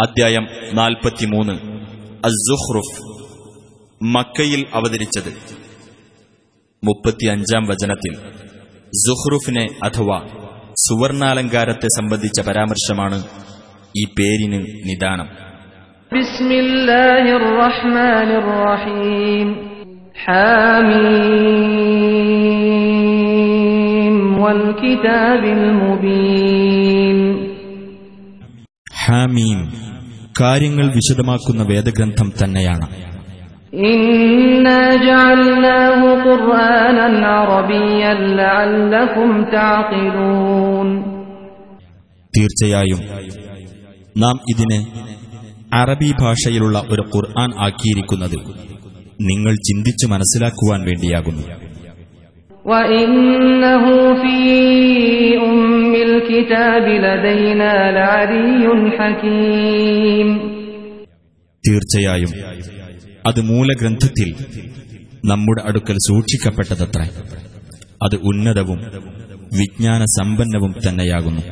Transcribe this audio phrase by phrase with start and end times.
[0.00, 1.52] അധ്യായം നാൽപ്പത്തിമൂന്ന്.
[2.24, 3.02] അസുഹ്റുഫ്
[4.04, 5.32] മക്കയിൽ അവതരിച്ചത്.
[6.84, 8.14] മുപ്പത്തിയഞ്ചാം വചനത്തിൽ
[8.90, 10.22] സുഹ്റുഫിനെ അഥവാ
[10.88, 13.24] സുവർണാലങ്കാരത്തെ സംബന്ധിച്ച പരാമർശമാണ്
[13.96, 15.28] ഈ പേരിന് നിദാനം.
[29.04, 29.89] ഹാമീം
[30.40, 32.86] കാര്യങ്ങൾ വിശദമാക്കുന്ന വേദഗ്രന്ഥം തന്നെയാണ്.
[42.38, 43.00] തീർച്ചയായും
[44.18, 44.86] നാം ഇതിനെ
[45.72, 48.38] അറബി ഭാഷയിലുള്ള ഒരു ഖുർആൻ ആക്കിയിരിക്കുന്നത്
[49.20, 51.69] നിങ്ങൾ ചിന്തിച്ചു മനസ്സിലാക്കുവാൻ വേണ്ടിയാകുന്നു.
[61.64, 62.32] തീർച്ചയായും
[63.26, 64.28] അത് മൂലഗ്രന്ഥത്തിൽ
[65.24, 67.00] നമ്മുടെ അടുക്കൽ സൂക്ഷിക്കപ്പെട്ടതത്ര.
[68.02, 68.78] അത് ഉന്നതവും
[69.56, 71.42] വിജ്ഞാന സമ്പന്നവും തന്നെയാകുന്നു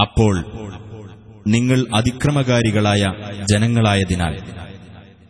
[0.00, 0.34] അപ്പോൾ
[1.47, 3.03] നിങ്ങൾ അതിക്രമകാരികളായ
[3.51, 4.33] ജനങ്ങളായതിനാൽ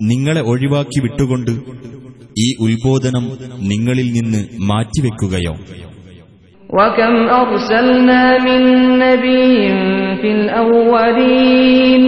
[0.04, 1.54] നിങ്ങളെ ഒഴിവാക്കി വിട്ടുകൊണ്ട്
[2.38, 3.26] ഈ ഉത്ബോധനം
[3.72, 5.56] നിങ്ങളിൽ നിന്ന് മാറ്റിവെക്കുകയോ
[6.70, 8.62] وكم أرسلنا من
[9.04, 9.52] نبي
[10.22, 12.02] في الأولين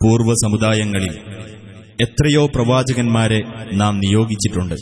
[0.00, 1.14] പൂർവ്വ സമുദായങ്ങളിൽ
[1.98, 3.40] എത്രയോ പ്രവാചകന്മാരെ
[3.80, 4.76] നാം നിയോഗിച്ചിട്ടുണ്ട്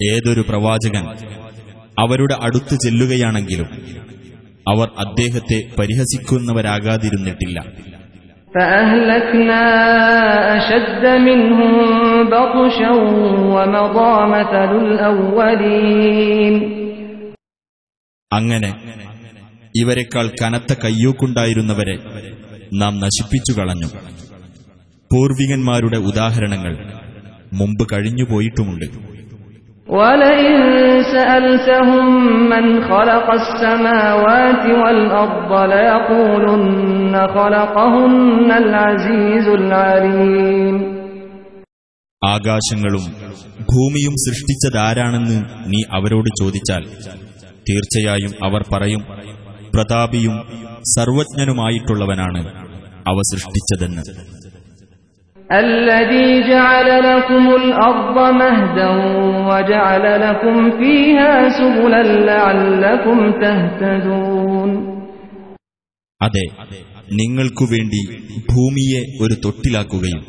[0.00, 1.04] ഏതൊരു പ്രവാചകൻ
[1.98, 3.68] അവരുടെ അടുത്ത് ചെല്ലുകയാണെങ്കിലും
[4.66, 7.58] അവർ അദ്ദേഹത്തെ പരിഹസിക്കുന്നവരാകാതിരുന്നിട്ടില്ല
[8.54, 9.62] فأهلكنا
[10.56, 11.70] أشد منهم
[12.30, 12.92] بطشا
[13.54, 16.54] ومضى مثل الأولين
[18.32, 18.70] അങ്ങനെ
[19.74, 21.96] ഇവരെക്കാൾ കനത്ത കയ്യൂക്കുണ്ടായിരുന്നവരെ
[22.72, 23.88] നാം നശിപ്പിച്ചു കളഞ്ഞു
[25.10, 26.72] പൂർവികന്മാരുടെ ഉദാഹരണങ്ങൾ
[27.52, 28.86] മുമ്പ് കഴിഞ്ഞുപോയിട്ടുമുണ്ട്
[29.88, 30.56] ولئن
[31.04, 32.06] سألتهم
[32.44, 40.76] من خلق السماوات والأرض ليقولن خلقهن العزيز العليم
[42.22, 43.04] ആകാശങ്ങളും
[43.70, 45.38] ഭൂമിയും സൃഷ്ടിച്ചതാരാണെന്ന്
[45.72, 46.82] നീ അവരോട് ചോദിച്ചാൽ
[47.66, 49.02] തീർച്ചയായും അവർ പറയും
[49.74, 50.36] പ്രതാപിയും
[50.94, 52.40] സർവജ്ഞനുമായിട്ടുള്ളവനാണ്
[53.06, 54.02] അവ സൃഷ്ടിച്ചതെന്ന്
[55.60, 58.90] الذي جعل لكم الأرض مهدا
[59.48, 64.70] وجعل لكم فيها سبلا لعلكم تهتدون
[66.20, 66.44] അതെ
[67.20, 68.00] നിങ്ങൾക്കു വേണ്ടി
[68.52, 70.22] ഭൂമിയെ ഒരു തൊട്ടിലാക്കുകയും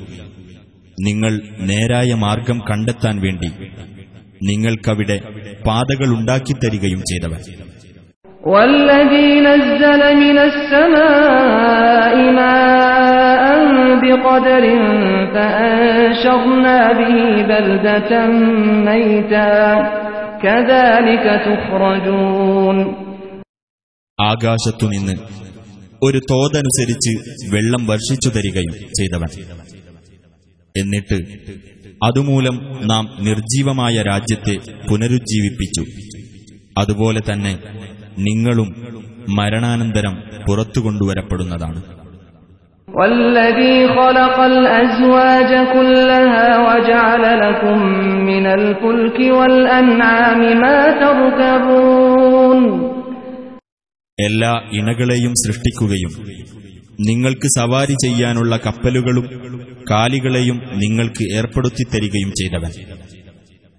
[0.97, 1.33] നിങ്ങൾ
[1.69, 3.49] നേരായ മാർഗം കണ്ടെത്താൻ വേണ്ടി
[4.49, 5.17] നിങ്ങൾക്കവിടെ
[5.67, 7.41] പാതകളുണ്ടാക്കിത്തരികയും ചെയ്തവൻ
[8.53, 13.28] والذي نزل من السماء ماء
[14.29, 14.63] بقدر
[15.33, 18.11] فأنشرنا به بلدة
[18.87, 19.53] ميتا
[20.43, 22.77] كذلك تخرجون
[24.19, 25.15] ആകാശത്തുനിന്ന്
[26.01, 27.11] ഒരു തോതനുസരിച്ച്
[27.53, 29.29] വെള്ളം വർഷിച്ചു തരികയും ചെയ്തവൻ
[30.75, 31.17] എന്നിട്ട്
[32.05, 32.55] അതുമൂലം
[32.91, 34.55] നാം നിർജീവമായ രാജ്യത്തെ
[34.87, 35.83] പുനരുജ്ജീവിപ്പിച്ചു
[36.79, 37.53] അതുപോലെ തന്നെ
[38.19, 38.69] നിങ്ങളും
[39.37, 40.15] മരണാനന്തരം
[40.47, 41.81] പുറത്തു കൊണ്ടുവരപ്പെടുന്നതാണ്
[42.89, 47.77] والذي خلق الأزواج كلها وجعل لكم
[48.29, 52.61] من الفلك والأنعام ما تركبون
[54.17, 56.13] എല്ലാ ഇണകളെയും സൃഷ്ടിക്കുകയും
[57.07, 59.25] നിങ്ങൾക്ക് സവാരി ചെയ്യാനുള്ള കപ്പലുകളും
[59.91, 62.71] കാലികളെയും നിങ്ങൾക്ക് ഏർപ്പെടുത്തിത്തരികയും ചെയ്തവൻ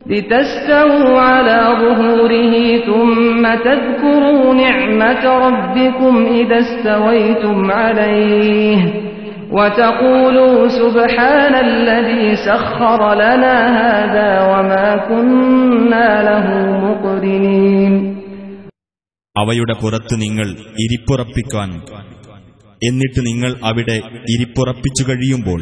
[0.07, 2.53] لتستووا على ظهوره
[2.89, 8.79] ثم تذكروا نعمة ربكم إذا استويتم عليه
[9.51, 16.47] وتقولوا سبحان الذي سخر لنا هذا وما كنا له
[16.85, 17.93] مقرنين
[19.37, 20.49] അവയുടെ പുറത്ത് നിങ്ങൾ
[20.85, 21.71] ഇരിപ്പുറപ്പിക്കാൻ
[22.83, 23.97] എന്നിട്ട് നിങ്ങൾ അവിടെ
[24.35, 25.61] ഇരിപ്പുറപ്പിച്ചു കഴിയുമ്പോൾ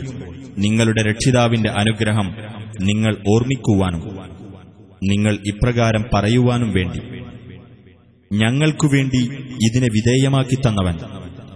[0.65, 2.29] നിങ്ങളുടെ രക്ഷിതാവിന്റെ അനുഗ്രഹം
[2.89, 4.03] നിങ്ങൾ ഓർമ്മിക്കുവാനും
[5.04, 7.00] നിങ്ങൾ ഇപ്രകാരം പറയുവാനും വേണ്ടി.
[8.34, 9.24] ഞങ്ങൾക്കുവേണ്ടി
[9.54, 10.96] ഇതിനെ വിധേയമാക്കി തന്നവൻ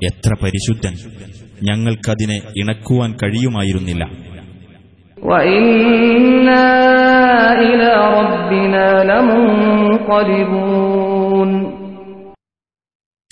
[0.06, 0.96] എത്ര പരിശുദ്ധൻ.
[1.64, 4.34] ഞങ്ങൾക്കതിനെ ഇണക്കുവാൻ കഴിയുമായിരുന്നില്ല.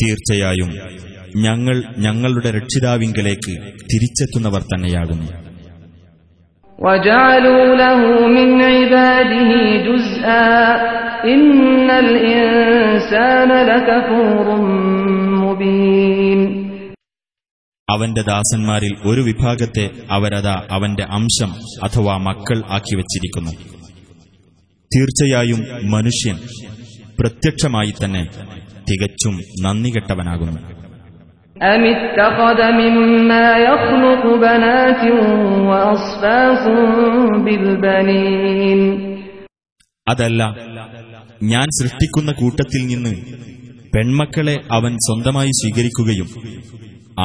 [0.04, 0.70] തീർച്ചയായും
[1.36, 5.51] ഞങ്ങൾ ഞങ്ങളുടെ രക്ഷിതാവിങ്കലേക്ക് തിരിച്ചെത്തുന്നവർ തന്നെയാകുന്നു.
[6.81, 9.51] وجعلوا له من عباده
[9.87, 10.51] جزءا
[11.27, 14.47] إن الإنسان لكفور
[15.43, 16.41] مبين
[17.89, 19.85] അവന്റെ ദാസന്മാരിൽ ഒരു വിഭാഗത്തെ
[20.17, 21.51] അവരതാ അവന്റെ അംശം
[21.87, 23.53] അഥവാ മക്കൾ ആക്കി വച്ചിരിക്കുന്നു
[24.91, 25.61] തീർച്ചയായും
[25.95, 26.37] മനുഷ്യൻ
[27.19, 28.23] പ്രത്യക്ഷമായി തന്നെ
[28.89, 29.35] തികച്ചും
[29.65, 30.61] നന്ദികെട്ടവനാകുന്നു
[31.61, 35.03] أم اتخذ مما يخلق بنات
[35.69, 36.79] وأصفاكم
[37.45, 38.81] بالبنين
[40.07, 40.41] അതല്ല
[41.53, 43.15] ഞാൻ സൃഷ്ടിക്കുന്ന കൂട്ടത്തിൽ നിന്ന്
[43.95, 46.29] പെൺമക്കളെ അവൻ സ്വന്തമായി സ്വീകരിക്കുകയും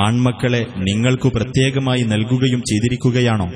[0.02, 3.48] ആൺമക്കളെ നിങ്ങൾക്കു പ്രത്യേകമായി നൽകുകയും ചെയ്തിരിക്കുകയാണോ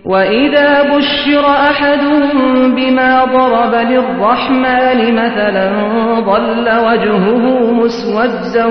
[0.00, 2.36] وإذا بشر أحدهم
[2.76, 5.66] بما ضرب للرحمن مثلا
[6.22, 7.44] ظل وجهه
[7.74, 8.66] مسودا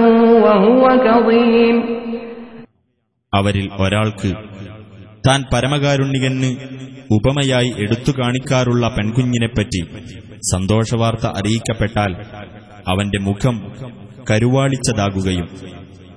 [0.45, 1.75] وهو كظيم
[3.33, 4.29] അവരിൽ ഒരാൾക്ക്
[5.23, 6.49] താൻ പരമകാരുണ്യകന്
[7.09, 9.81] ഉപമയായി എടുത്തു കാണിക്കാറുള്ള പെൺകുഞ്ഞിനെപ്പറ്റി
[10.51, 12.11] സന്തോഷവാർത്ത അറിയിക്കപ്പെട്ടാൽ
[12.87, 13.55] അവന്റെ മുഖം
[14.29, 15.47] കരുവാളിച്ചതാകുകയും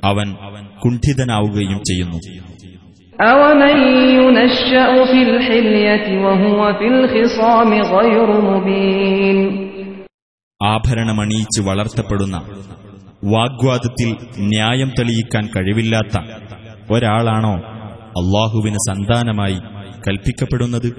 [0.02, 0.28] അവൻ
[0.82, 2.18] കുണ്ഠിതനാവുകയും ചെയ്യുന്നു
[3.32, 3.76] أومن
[4.18, 9.38] ينشأ في الحلية وهو في الخصام غير مبين
[10.60, 12.36] ആഭരണമണിയിച്ച് വളർത്തപ്പെടുന്ന
[13.22, 14.08] വാഗ്വാദത്തിൽ
[14.52, 16.16] ന്യായം തെളിയിക്കാൻ കഴിവില്ലാത്ത
[16.94, 17.54] ഒരാളാണോ
[18.20, 19.58] അള്ളാഹുവിന് സന്താനമായി
[20.06, 20.90] കൽപ്പിക്കപ്പെടുന്നത്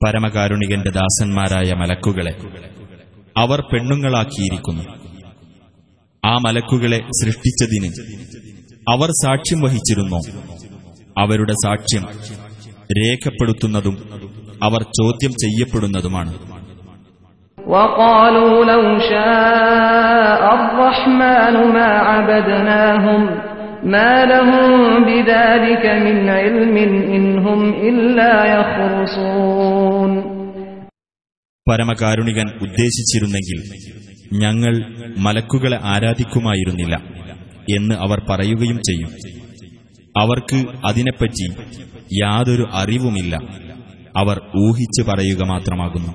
[0.00, 2.32] പരമകാരുണികന്റെ ദാസന്മാരായ മലക്കുകളെ
[3.36, 4.84] അവർ പെണ്ണുങ്ങളാക്കിയിരിക്കുന്നു
[6.22, 7.90] ആ മലക്കുകളെ സൃഷ്ടിച്ചതിന്
[8.86, 10.20] അവർ സാക്ഷ്യം വഹിച്ചിരുന്നോ
[11.16, 12.04] അവരുടെ സാക്ഷ്യം
[12.98, 13.96] രേഖപ്പെടുത്തുന്നതും
[14.62, 16.32] അവർ ചോദ്യം ചെയ്യപ്പെടുന്നതുമാണ്
[17.58, 23.20] وقالوا لو شاء الرحمن ما عبدناهم
[23.84, 24.70] ما لهم
[25.04, 26.76] بذلك من علم
[27.08, 30.12] إن هم إلا يخرصون
[31.66, 33.58] പരമകാരുണികൻ ഉദ്ദേശിച്ചിരുന്നെങ്കിൽ
[34.42, 34.74] ഞങ്ങൾ
[35.26, 36.94] മലക്കുകളെ ആരാധിക്കുമായിരുന്നില്ല
[37.68, 39.10] എന്ന് അവർ പറയുകയും ചെയ്യും
[40.14, 40.58] അവർക്ക്
[40.88, 41.46] അതിനെപ്പറ്റി
[42.18, 43.34] യാതൊരു അറിവുമില്ല
[44.14, 46.12] അവർ ഊഹിച്ച് പറയുക മാത്രമാകുന്നു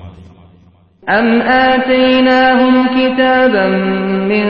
[1.03, 1.27] أم
[1.69, 3.65] آتيناهم كتابا
[4.31, 4.45] من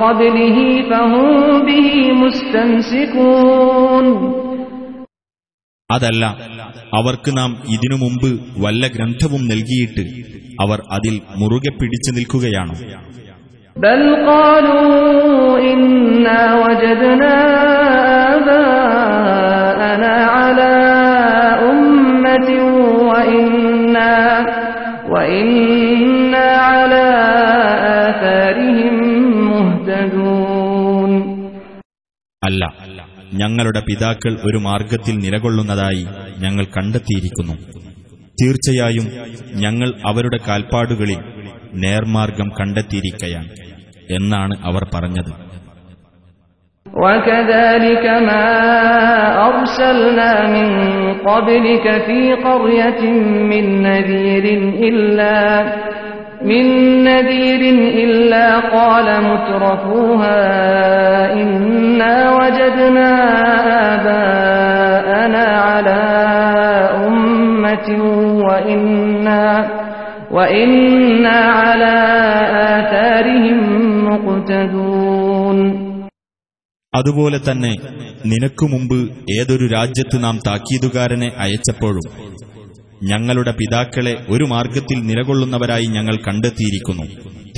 [0.00, 0.56] قبله
[0.90, 1.26] فهم
[1.68, 1.88] به
[2.22, 4.06] مستمسكون
[5.90, 6.24] അതല്ല
[6.94, 8.30] അവർക്ക് നാം ഇതിനു മുമ്പ്
[8.64, 10.02] വല്ല ഗ്രന്ഥവും നൽകിയിട്ട്
[10.60, 12.76] അവർ അതിൽ മുറുകെ പിടിച്ചു നിൽക്കുകയാണോ
[13.76, 14.88] بل قالوا
[15.70, 17.34] إنا وجدنا
[18.34, 20.72] آباءنا على
[21.70, 22.48] أمة
[32.42, 32.64] അല്ല
[33.40, 36.04] ഞങ്ങളുടെ പിതാക്കൾ ഒരു മാർഗത്തിൽ നിലകൊള്ളുന്നതായി
[36.40, 37.54] ഞങ്ങൾ കണ്ടെത്തിയിരിക്കുന്നു
[38.38, 39.06] തീർച്ചയായും
[39.56, 41.20] ഞങ്ങൾ അവരുടെ കാൽപ്പാടുകളിൽ
[41.84, 43.50] നേർമാർഗം കണ്ടെത്തിയിരിക്കയാണ്
[44.18, 45.32] എന്നാണ് അവർ പറഞ്ഞത്
[46.86, 48.46] وكذلك ما
[49.48, 50.68] أرسلنا من
[51.22, 53.02] قبلك في قرية
[53.50, 54.44] من نذير
[54.82, 55.36] إلا
[56.42, 56.64] من
[57.04, 57.62] نذير
[58.04, 60.40] إلا قال مترفوها
[61.32, 63.10] إنا وجدنا
[63.94, 66.02] آباءنا على
[67.06, 67.88] أمة
[68.44, 69.46] وإنا
[70.30, 71.94] وإنا على
[72.70, 73.60] آثارهم
[74.08, 75.58] مقتدون
[76.92, 77.72] അതുപോലെ തന്നെ
[78.30, 78.98] നിനക്കു മുമ്പ്
[79.30, 82.06] ഏതൊരു രാജ്യത്ത് നാം താക്കീതുകാരനെ അയച്ചപ്പോഴും
[83.10, 87.04] ഞങ്ങളുടെ പിതാക്കളെ ഒരു മാർഗത്തിൽ നിലകൊള്ളുന്നവരായി ഞങ്ങൾ കണ്ടെത്തിയിരിക്കുന്നു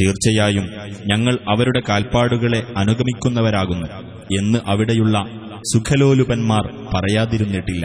[0.01, 0.67] തീർച്ചയായും
[1.07, 3.89] ഞങ്ങൾ അവരുടെ കാൽപ്പാടുകളെ അനുഗമിക്കുന്നവരാകുന്നു
[4.39, 5.17] എന്ന് അവിടെയുള്ള
[5.73, 7.85] സുഖലോലുപന്മാർ പറയാതിരുന്നിട്ടില്ല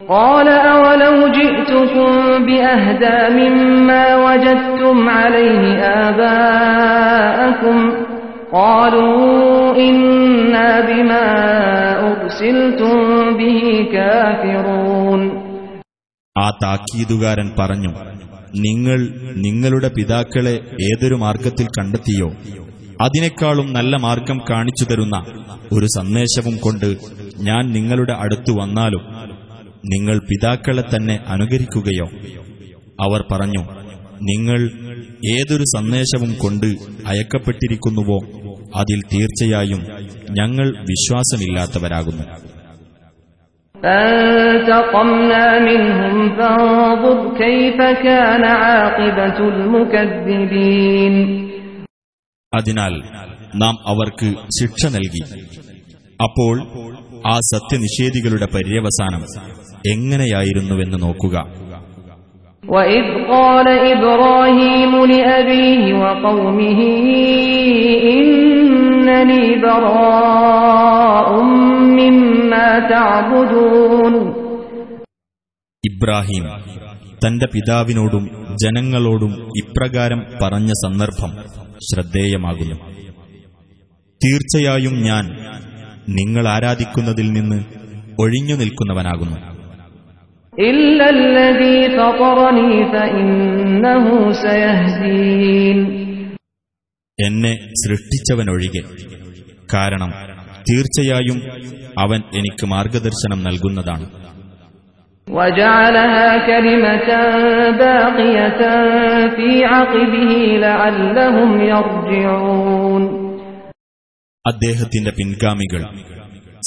[0.00, 5.64] قال أولو جئتكم بأهدى مما وجدتم عليه
[6.04, 7.76] آباءكم
[8.52, 9.16] قالوا
[9.80, 11.26] إنا بما
[12.10, 12.96] أرسلتم
[13.32, 13.60] به
[13.92, 15.20] كافرون
[16.39, 17.91] ആ താക്കീതുകാരൻ പറഞ്ഞു
[18.55, 18.99] നിങ്ങൾ
[19.35, 20.53] നിങ്ങളുടെ പിതാക്കളെ
[20.83, 22.29] ഏതൊരു മാർഗത്തിൽ കണ്ടെത്തിയോ?
[23.01, 25.17] അതിനേക്കാളും നല്ല മാർഗം കാണിച്ചു തരുന്ന
[25.71, 26.97] ഒരു സന്ദേശവും കൊണ്ട്
[27.37, 29.03] ഞാൻ നിങ്ങളുടെ അടുത്തു വന്നാലും
[29.85, 32.07] നിങ്ങൾ പിതാക്കളെ തന്നെ അനുകരിക്കുകയോ?
[33.01, 33.63] അവർ പറഞ്ഞു
[34.21, 34.59] നിങ്ങൾ
[35.37, 36.65] ഏതൊരു സന്ദേശവും കൊണ്ട്
[37.05, 38.17] അയക്കപ്പെട്ടിരിക്കുന്നുവോ
[38.75, 39.81] അതിൽ തീർച്ചയായും
[40.31, 42.23] ഞങ്ങൾ വിശ്വാസമില്ലാത്തവരാകുന്നു.
[43.78, 51.14] فانتقمنا منهم فانظر كيف كان عاقبة المكذبين
[52.52, 52.94] അതിനാൽ
[53.62, 54.28] നാം അവർക്ക്
[54.58, 55.22] ശിക്ഷ നൽകി
[56.20, 56.54] അപ്പോൾ
[57.26, 59.22] ആ സത്യനിഷേധികളുടെ പര്യവസാനം
[59.94, 61.36] എങ്ങനെയായിരുന്നുവെന്ന് നോക്കുക
[62.64, 66.80] وإذ قال إبراهيم لأبيه وقومه
[68.14, 71.28] إنني براء
[71.98, 72.37] مما تعبدون
[75.89, 76.43] ഇബ്രാഹിം
[77.27, 78.29] തന്റെ പിതാവിനോടും
[78.63, 81.31] ജനങ്ങളോടും ഇപ്രകാരം പറഞ്ഞ സന്ദർഭം
[81.81, 82.75] ശ്രദ്ധേയമാകുന്നു.
[84.25, 85.25] തീർച്ചയായും ഞാൻ
[86.09, 87.63] നിങ്ങൾ ആരാധിക്കുന്നതിൽ നിന്ന്
[88.19, 89.37] ഒഴിഞ്ഞു നിൽക്കുന്നവനാകുന്നു.
[97.25, 98.81] എന്നെ സൃഷ്ടിച്ചവനൊഴികെ.
[99.73, 100.38] കാരണം
[100.69, 101.37] തീർച്ചയായും
[101.99, 104.19] അവൻ എനിക്ക് മാർഗദർശനം നൽകുന്നതാണ്.
[114.47, 115.81] അദ്ദേഹത്തിന്റെ പിൻഗാമികൾ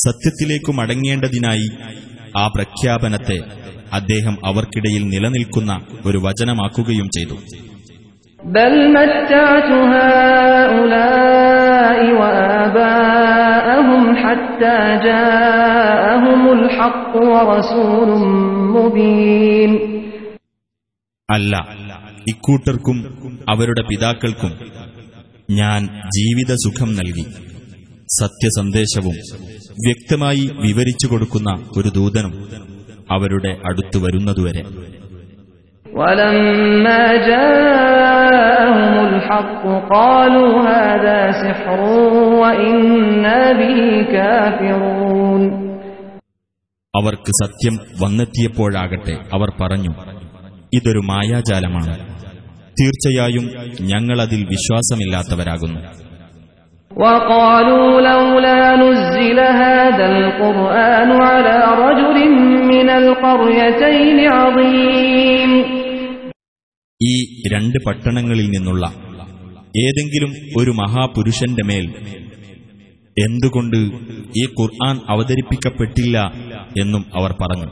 [0.07, 1.69] സത്യത്തിലേക്ക് മടങ്ങേണ്ടതിനായി
[2.37, 3.39] ആ പ്രഖ്യാപനത്തെ
[3.93, 7.35] അദ്ദേഹം അവർക്കിടയിൽ നിലനിൽക്കുന്ന ഒരു വചനമാക്കുകയും ചെയ്തു.
[8.42, 11.28] بل متعت هؤلاء
[12.20, 13.76] وآباءهم
[14.18, 18.10] حتى جاءهم الحق ورسول
[18.76, 19.72] مبين
[21.30, 21.54] അല്ല
[22.32, 22.98] ഇക്കൂട്ടർക്കും
[23.54, 24.52] അവരുടെ പിതാക്കൾക്കും
[25.52, 25.82] ഞാൻ
[26.18, 27.26] ജീവിത സുഖം നൽകി
[28.18, 29.16] സത്യസന്ദേശവും
[29.78, 32.34] വ്യക്തമായി വിവരിച്ചു കൊടുക്കുന്ന ഒരു ദൂതനും
[33.10, 34.64] അവരുടെ അടുത്തു വരുന്നതുവരെ
[35.86, 37.91] ولما جاءهم
[39.22, 41.80] الحق قالوا هذا سحر
[42.42, 43.80] وإنا به
[44.14, 45.42] كافرون
[46.94, 49.92] അവർക്ക് സത്യം വന്നെത്തിയപ്പോഴാകട്ടെ അവർ പറഞ്ഞു
[50.78, 51.94] ഇതൊരു മായാജാലമാണ്
[52.78, 53.46] തീർച്ചയായും
[53.92, 55.82] ഞങ്ങളതിൽ വിശ്വാസമില്ലാത്തവരാകുന്നു
[56.92, 62.18] وقالوا لولا نزل هذا القرآن على رجل
[62.74, 65.52] من القريتين عظيم
[67.02, 67.16] ഈ
[67.54, 68.84] രണ്ട് പട്ടണങ്ങളിൽ നിന്നുള്ള
[69.82, 71.86] ഏതെങ്കിലും ഒരു മഹാപുരുഷന്റെ മേൽ
[73.18, 73.80] എന്തുകൊണ്ട്
[74.36, 76.18] ഈ ഖുർആൻ അവതരിപ്പിക്കപ്പെട്ടില്ല
[76.82, 77.70] എന്നും അവർ പറഞ്ഞു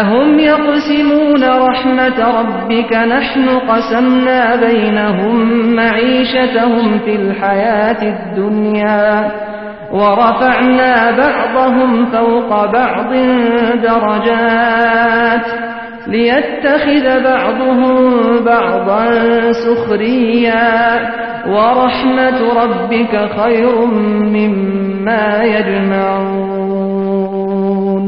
[0.00, 5.36] أهم يقسمون رحمة ربك نحن قسمنا بينهم
[5.76, 9.08] معيشتهم في الحياة الدنيا
[9.92, 13.10] ورفعنا بعضهم فوق بعض
[13.84, 15.46] درجات
[16.08, 17.94] ليتخذ بعضهم
[18.44, 19.06] بعضا
[19.54, 20.70] سخريا
[21.48, 23.74] ورحمة ربك خير
[24.34, 25.24] مما
[26.74, 28.04] يجمعون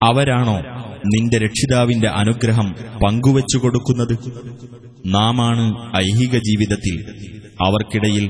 [0.00, 0.58] അവരാണോ
[1.12, 2.68] നിന്റെ രക്ഷിതാവിന്റെ അനുഗ്രഹം
[3.02, 4.14] പങ്കുവച്ചു കൊടുക്കുന്നത്
[5.14, 5.64] നാമാണ്
[6.00, 6.94] ഐഹിക ജീവിതത്തിൽ
[7.60, 8.24] അവർക്കിടയിൽ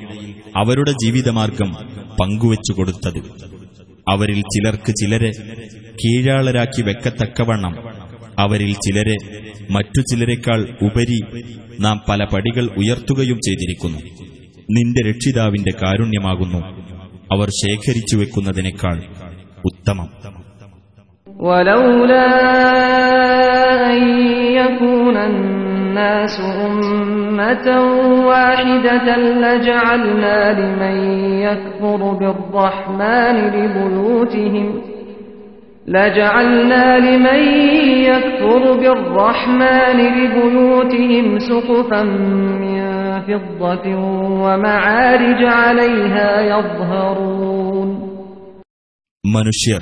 [0.57, 1.71] അവരുടെ ജീവിതമാർഗം
[2.21, 3.21] പങ്കുവച്ചു കൊടുത്തത്
[4.07, 5.31] അവരിൽ ചിലർക്ക് ചിലരെ
[6.01, 7.75] കീഴാളരാക്കി വെക്കത്തക്കവണ്ണം
[8.43, 9.17] അവരിൽ ചിലരെ
[9.77, 11.21] മറ്റു ചിലരെക്കാൾ ഉപരി
[11.85, 14.01] നാം പല പടികൾ ഉയർത്തുകയും ചെയ്തിരിക്കുന്നു
[14.77, 16.61] നിന്റെ രക്ഷിതാവിന്റെ കാരുണ്യമാകുന്നു
[17.35, 18.99] അവർ ശേഖരിച്ചു വെക്കുന്നതിനേക്കാൾ
[19.71, 20.09] ഉത്തമം
[21.41, 22.29] ولولا
[23.87, 24.01] أن
[24.55, 26.35] يكون الناس
[26.67, 27.67] أمة
[28.27, 30.97] واحدة لجعلنا لمن
[31.41, 34.67] يكفر بالرحمن لبيوتهم
[35.89, 37.41] لجعلنا لمن
[38.05, 42.03] يكفر بالرحمن لبيوتهم سقفا
[42.63, 42.79] من
[43.29, 43.87] فضة
[44.45, 47.89] ومعارج عليها يظهرون
[49.25, 49.81] മനുഷ്യർ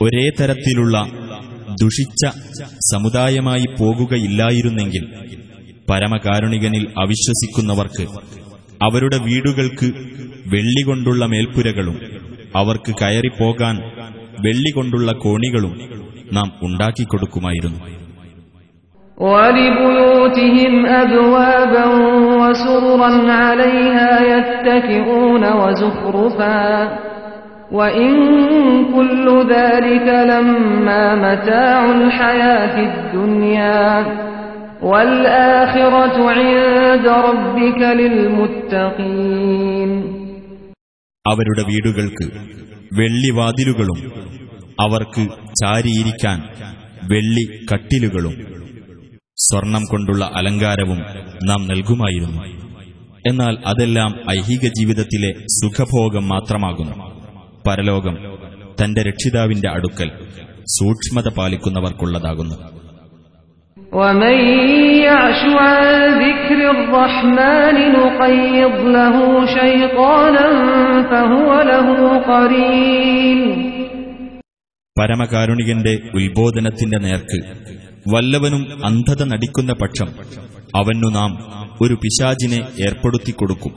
[0.00, 0.96] ഒരേ തരത്തിലുള്ള
[1.82, 2.22] ദുഷിച്ച
[2.88, 5.02] സമുദായമായി പോകുകയില്ലായിരുന്നെങ്കിൽ
[5.88, 8.04] പരമകാരുണികനിൽ അവിശ്വസിക്കുന്നവർക്ക്
[8.80, 9.88] അവരുടെ വീടുകൾക്ക്
[10.54, 11.96] വെള്ളികൊണ്ടുള്ള മേൽപ്പുരകളും
[12.54, 13.76] അവർക്ക് കയറിപ്പോകാൻ
[14.44, 15.74] വെള്ളികൊണ്ടുള്ള കോണികളും
[16.36, 17.80] നാം ഉണ്ടാക്കിക്കൊടുക്കുമായിരുന്നു
[19.18, 21.84] ولبيوتهم أبوابا
[22.40, 26.62] وسررا عليها يتكئون وزخرفا
[27.72, 28.12] وإن
[28.94, 33.86] كل ذلك لما متاع الحياة الدنيا
[34.82, 37.80] والآخرة عند ربك
[38.88, 39.90] للمتقين
[41.26, 42.26] അവരുടെ വീടുകൾക്ക്
[42.97, 43.99] വെള്ളിവാതിലുകളും
[44.79, 45.27] അവർക്ക്
[45.61, 46.39] ചാരിയിരിക്കാൻ
[47.03, 48.35] വെള്ളി കട്ടിലുകളും
[49.37, 50.99] സ്വർണം കൊണ്ടുള്ള അലങ്കാരവും
[51.45, 52.41] നാം നൽകുമായിരുന്നു.
[53.29, 56.95] എന്നാൽ അതെല്ലാം ഐഹിക ജീവിതത്തിലെ സുഖഭോഗം മാത്രമാകുന്നു.
[57.67, 58.15] പരലോകം
[58.83, 60.11] തന്റെ രക്ഷിതാവിന്റെ അടുക്കൽ
[60.79, 62.82] സൂക്ഷ്മത പാലിക്കുന്നവർക്കുള്ളതാകുന്നു.
[63.92, 64.36] ومن
[65.00, 65.84] يعش عن
[66.18, 69.16] ذكر الرحمن نقيض له
[69.50, 70.46] شيطانا
[71.10, 71.88] فهو له
[72.24, 73.40] قرين
[74.96, 77.38] പരമകാരുണികന്റെ ഉത്ബോധനത്തിന്റെ നേർക്ക്
[78.06, 80.08] വല്ലവനും അന്ധത നടിക്കുന്ന പക്ഷം
[80.74, 81.32] അവനു നാം
[81.80, 83.72] ഒരു പിശാചിനെ ഏർപ്പെടുത്തിക്കൊടുക്കും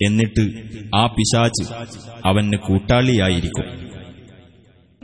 [0.00, 0.44] എന്നിട്ട്
[0.94, 1.64] ആ പിശാച്
[2.28, 3.66] അവന് കൂട്ടാളിയായിരിക്കും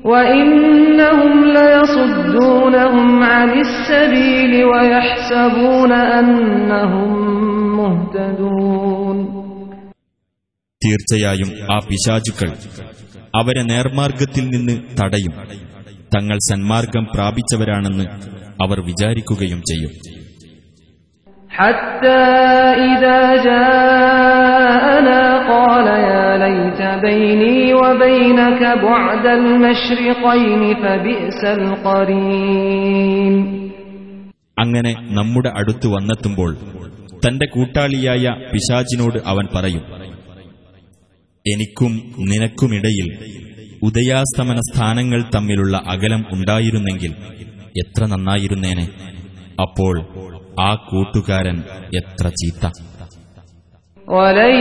[0.04, 7.10] وإنهم ليصدونهم عن السبيل ويحسبون أنهم
[7.78, 9.18] مهتدون
[10.82, 12.50] തീർച്ചയായും ആ പിശാചുക്കൾ
[13.40, 15.34] അവരെ നേർമാർഗത്തിൽ നിന്ന് തടയും
[16.14, 18.06] തങ്ങൾ സന്മാർഗം പ്രാപിച്ചവരാണെന്ന്
[18.64, 19.92] അവർ വിചാരിക്കുകയും ചെയ്യും
[21.50, 22.22] حتى
[22.90, 25.20] إذا جاءنا
[25.50, 33.34] قال يا ليت بيني وبينك بعد المشرقين فبئس القرين
[34.62, 36.50] അങ്ങനെ നമ്മുടെ അടുത്ത് വന്നെത്തുമ്പോൾ
[37.24, 39.84] തന്റെ കൂട്ടാളിയായ പിശാചിനോട് അവൻ പറയും
[41.46, 41.92] എനിക്കും
[42.30, 43.08] നിനക്കുമിടയിൽ
[43.82, 47.12] ഉദയാസ്തമന സ്ഥാനങ്ങൾ തമ്മിലുള്ള അകലം ഉണ്ടായിരുന്നെങ്കിൽ
[47.82, 48.86] എത്ര നന്നായിരുന്നേനെ
[49.62, 49.94] അപ്പോൾ
[50.60, 51.56] ആ കൂട്ടുകാരൻ
[52.00, 52.64] എത്ര ചീത്ത
[54.08, 54.54] ولن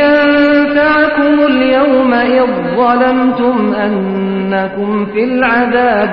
[0.00, 6.12] ينفعكم اليوم إذ ظلمتم أنكم في العذاب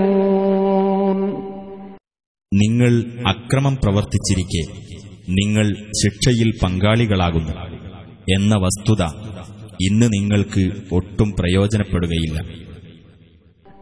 [0.00, 1.18] مشتركون
[2.52, 2.92] നിങ്ങൾ
[3.32, 4.62] അക്രമം പ്രവർത്തിച്ചിരിക്കെ
[5.36, 5.66] നിങ്ങൾ
[6.00, 7.54] ശിക്ഷയിൽ പങ്കാളികളാകുന്നു
[8.28, 9.02] എന്ന വസ്തുത
[9.80, 10.64] ഇന്ന് നിങ്ങൾക്ക്
[10.98, 12.38] ഒട്ടും പ്രയോജനപ്പെടുകയില്ല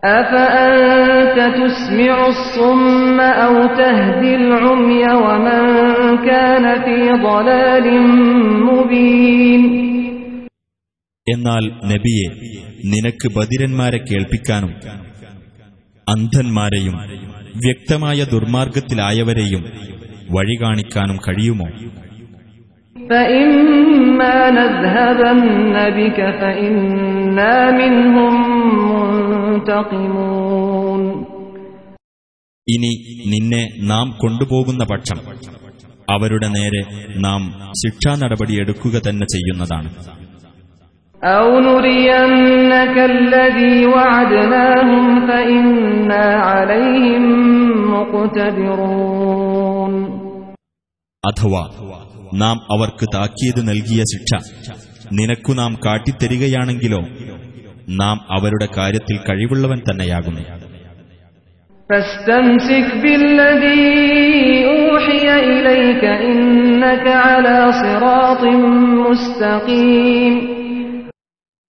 [0.03, 5.63] أفأنت تسمع الصم أو تهدي العمي ومن
[11.28, 12.28] എന്നാൽ നബിയെ
[12.86, 14.72] നിനക്ക് ബദിരന്മാരെ കേൾപ്പിക്കാനും
[16.08, 16.96] അന്ധന്മാരെയും
[17.56, 19.64] വ്യക്തമായ ദുർമാർഗത്തിലായവരെയും
[20.32, 21.68] വഴി കാണിക്കാനും കഴിയുമോ?
[32.68, 32.92] ഇനി
[33.30, 35.20] നിന്നെ നാം കൊണ്ടുപോകുന്ന പക്ഷം
[36.13, 36.83] അവരുടെ നേരെ
[37.27, 37.43] നാം
[37.83, 39.91] ശിക്ഷാ നടപടിയെടുക്കുക തന്നെ ചെയ്യുന്നതാണ്
[41.23, 47.25] أو نرينك الذي وعدناهم فإنا عليهم
[47.95, 49.93] مقتدرون
[51.25, 51.63] അഥവാ
[52.43, 54.31] നാം അവർക്ക് താക്കീത് നൽകിയ ശിക്ഷ
[55.19, 57.01] നിനക്കു നാം കാട്ടിത്തരികയാണെങ്കിലോ
[58.01, 60.45] നാം അവരുടെ കാര്യത്തിൽ കഴിവുള്ളവൻ തന്നെയാകുന്നു
[61.91, 63.85] فاستمسك بالذي
[65.03, 68.43] أوحي إليك إنك على صراط
[69.01, 70.35] مستقيم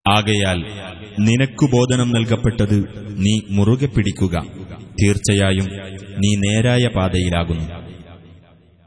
[0.05, 0.59] ആകയാൽ
[1.25, 2.77] നിനക്കു ബോധനം നൽകപ്പെട്ടത്
[3.23, 4.35] നീ മുറുകെ പിടിക്കുക
[5.01, 5.67] തീർച്ചയായും
[6.21, 7.67] നീ നേരായ പാതയിലാകുന്നു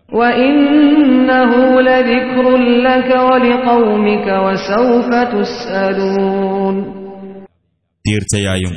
[0.08, 1.52] وإنه
[1.88, 2.44] لذكر
[2.86, 6.76] لك ولقومك وسوف تسألون
[8.04, 8.74] തീർച്ചയായും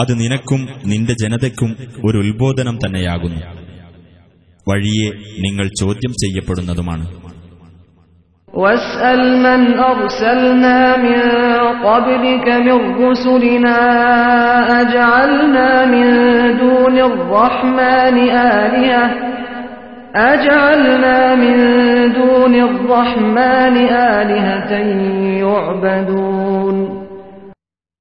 [0.00, 1.70] അത് നിനക്കും നിന്റെ ജനതയ്ക്കും
[2.06, 3.40] ഒരു ഉത്ബോധനം തന്നെയാകുന്നു
[4.66, 5.08] വഴിയെ
[5.44, 7.06] നിങ്ങൾ ചോദ്യം ചെയ്യപ്പെടുന്നതുമാണ്
[8.48, 11.20] واسأل من أرسلنا من
[11.88, 13.78] قبلك من رسلنا
[14.82, 16.06] أجعلنا من
[16.58, 18.16] دون الرحمن
[18.56, 19.04] آلهة
[20.32, 21.56] أجعلنا من
[22.12, 23.74] دون الرحمن
[24.14, 24.72] آلهة
[25.42, 26.76] يعبدون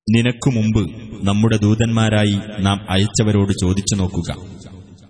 [0.07, 0.81] നിനക്കു മുമ്പ്
[1.23, 4.29] നമ്മുടെ ദൂതന്മാരായി നാം അയച്ചവരോട് ചോദിച്ചു നോക്കുക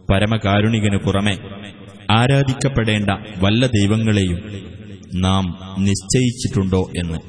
[0.10, 1.36] പരമകാരുണികനു പുറമെ
[2.12, 3.10] ആരാധിക്കപ്പെടേണ്ട
[3.44, 4.40] വല്ല ദൈവങ്ങളെയും
[5.26, 5.46] നാം
[5.88, 7.20] നിശ്ചയിച്ചിട്ടുണ്ടോ എന്ന്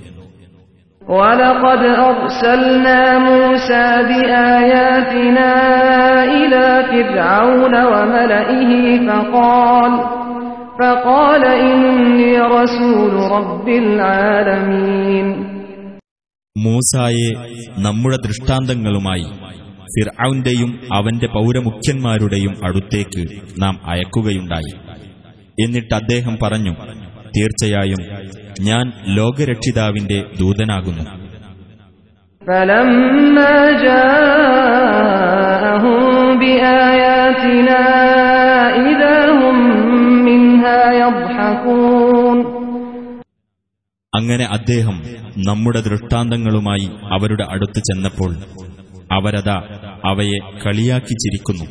[1.02, 5.50] ولقد أرسلنا موسى بآياتنا
[6.36, 9.92] إلى فرعون وملئه فقال
[10.78, 15.26] فقال إني رسول رب العالمين
[16.56, 17.30] മൂസായെ
[17.84, 19.26] നമ്മുടെ ദൃഷ്ടാന്തങ്ങളുമായി
[19.99, 23.25] ഫിർആൌന്റെയും അവന്റെ പൗരമുഖ്യന്മാരുടെയും അടുത്തേക്ക്
[23.61, 24.75] നാം അയക്കുകയുണ്ടായി.
[25.63, 26.75] എന്നിട്ട് അദ്ദേഹം പറഞ്ഞു
[27.37, 28.29] തീർച്ചയായും
[28.61, 31.21] ഞാൻ ലോകരക്ഷിതാവിന്റെ ദൂതനാകുന്നു.
[44.15, 45.03] അങ്ങനെ അദ്ദേഹം
[45.37, 48.35] നമ്മുടെ ദൃഷ്ടാന്തങ്ങളുമായി അവരുടെ അടുത്ത് ചെന്നപ്പോൾ
[49.11, 49.63] അവരതാ
[50.05, 51.65] അവയെ കളിയാക്കിച്ചിരിക്കുന്നു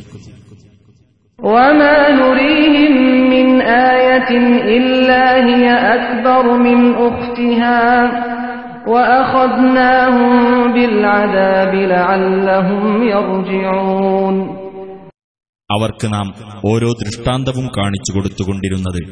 [15.70, 16.34] അവർക്ക് നാം
[16.66, 19.02] ഓരോ ദൃഷ്ടാന്തവും കാണിച്ചു കൊടുത്തുകൊണ്ടിരുന്നത്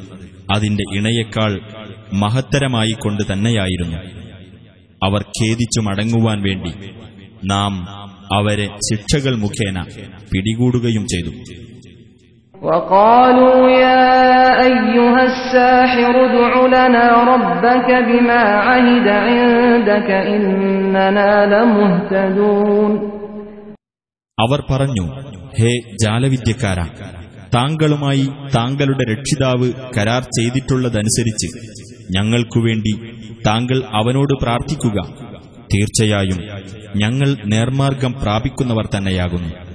[0.53, 1.59] അതിന്റെ ഇണയേക്കാൾ
[2.13, 3.97] മഹത്തരമായി കൊണ്ട് തന്നെയായിരുന്നു.
[5.03, 6.73] അവർ ഖേദിച്ചു മടങ്ങുവാൻ വേണ്ടി
[7.45, 7.87] നാം
[8.36, 9.76] അവരെ ശിക്ഷകൾ മുഖേന
[10.30, 11.32] പിടികൂടുകയും ചെയ്തു
[12.54, 14.04] وقالوا يا
[14.62, 22.92] أيها الساحر ادع لنا ربك بما عهد عندك إننا لمهتدون
[24.38, 25.04] അവർ പറഞ്ഞു
[25.58, 25.72] ഹേ
[26.02, 26.78] ജാലവിദ്യക്കാര
[27.54, 28.24] താങ്കളുമായി
[28.54, 31.48] താങ്കളുടെ രക്ഷിതാവ് കരാർ ചെയ്തിട്ടുള്ളതനുസരിച്ച്
[32.16, 32.94] ഞങ്ങൾക്കുവേണ്ടി
[33.46, 34.98] താങ്കൾ അവനോട് പ്രാർത്ഥിക്കുക
[35.73, 36.39] തീർച്ചയായും
[36.95, 39.69] ഞങ്ങൾ നേർമാർഗം പ്രാപിക്കുന്നവർ തന്നെയാകുന്നു.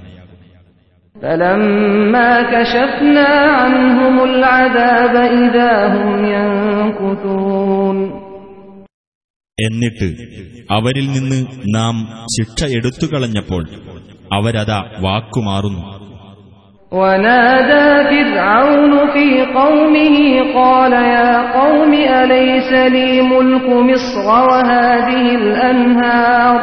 [9.61, 10.17] എന്നിട്ട്
[10.71, 13.69] അവരിൽ നിന്ന് നാം ശിക്ഷ എടുത്തുകളഞ്ഞപ്പോൾ
[14.33, 16.04] അവരതാ വാക്കുമാറുന്നു.
[16.94, 20.16] ونادى فرعون في قومه
[20.54, 26.56] قال يا قوم أليس لي ملك مصر وهذه الأنهار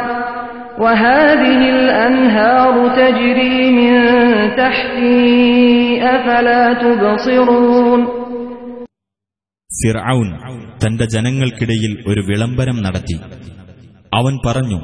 [0.79, 3.93] وهذه الأنهار تجري من
[4.57, 8.03] تحتي أفلا تبصرون
[9.71, 10.29] ഫിർഔൻ
[10.83, 13.17] തന്റെ ജനങ്ങൾക്കിടയിൽ ഒരു വിളംബരം നടത്തി
[14.13, 14.79] അവൻ പറഞ്ഞു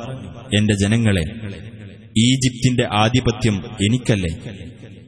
[0.59, 1.25] എന്റെ ജനങ്ങളെ
[2.25, 4.33] ഈജിപ്തിന്റെ ആധിപത്യം എനിക്കല്ലേ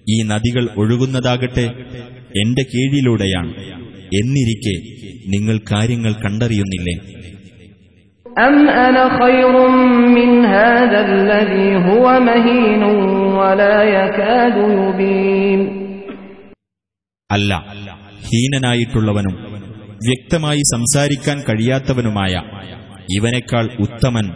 [0.09, 1.67] ഈ നദികൾ ഒഴുകുന്നതാകട്ടെ
[2.39, 3.53] എന്റെ കീഴിലൂടെയാണ്
[4.17, 4.77] എന്നിരിക്കെ
[5.35, 6.97] നിങ്ങൾ കാര്യങ്ങൾ കണ്ടറിയുന്നില്ലേ
[8.41, 9.55] أم أنا خير
[10.17, 12.83] من هذا الذي هو مهين
[13.41, 15.61] ولا يكاد يبين
[17.31, 17.53] അല്ല
[18.29, 19.35] ഹീനനായിട്ടുള്ളവനും
[20.01, 22.35] വ്യക്തമായി സംസാരിക്കാൻ കഴിയാത്തവനുമായ
[23.17, 24.27] ഇവനേക്കാൾ ഉത്തമൻ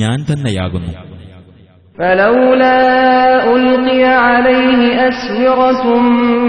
[0.00, 0.92] ഞാൻ തന്നെയാകുന്നു
[1.98, 2.76] فلولا
[3.54, 4.71] ألقي عليه
[5.08, 5.84] أسورة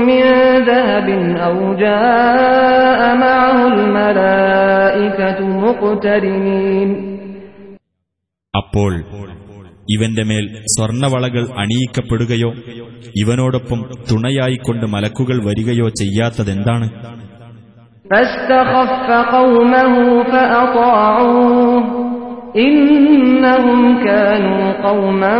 [0.09, 0.23] من
[0.69, 1.07] ذهب
[1.39, 6.89] أو جاء معه الملائكة مقترنين
[8.53, 8.91] അപ്പോൾ
[9.87, 12.49] ഇവന്റെ മേൽ സ്വർണവളകൾ അണിയിക്കപ്പെടുകയോ
[13.21, 16.87] ഇവനോടൊപ്പം തുണയായിക്കൊണ്ട് മലക്കുകൾ വരികയോ ചെയ്യാത്തതെന്താണ്
[18.05, 18.91] فاستخف
[19.35, 21.83] قومه فأطاعوه
[22.59, 25.35] إنهم كانوا قوما